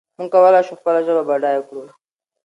[0.17, 1.83] موږ کولای شو خپله ژبه بډایه کړو.